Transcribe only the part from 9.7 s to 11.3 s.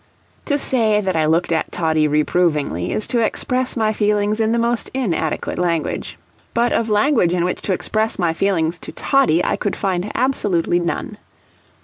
find absolutely none.